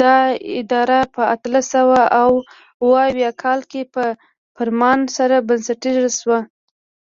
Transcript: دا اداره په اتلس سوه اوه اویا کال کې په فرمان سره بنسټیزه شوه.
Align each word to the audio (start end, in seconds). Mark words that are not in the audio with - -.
دا 0.00 0.18
اداره 0.58 1.00
په 1.14 1.22
اتلس 1.34 1.66
سوه 1.74 2.00
اوه 2.22 2.40
اویا 2.84 3.30
کال 3.42 3.60
کې 3.70 3.82
په 3.94 4.04
فرمان 4.56 4.98
سره 5.16 5.36
بنسټیزه 5.48 6.08
شوه. 6.20 6.38